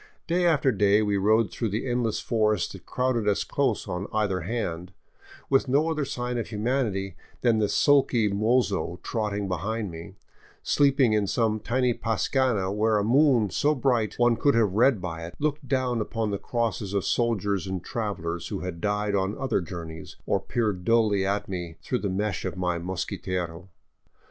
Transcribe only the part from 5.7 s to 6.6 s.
other sign of